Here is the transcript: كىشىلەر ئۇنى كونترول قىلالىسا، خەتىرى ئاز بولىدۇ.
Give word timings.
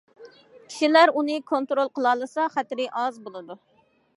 كىشىلەر 0.69 1.11
ئۇنى 1.21 1.35
كونترول 1.51 1.91
قىلالىسا، 1.99 2.47
خەتىرى 2.55 2.89
ئاز 3.03 3.21
بولىدۇ. 3.29 3.63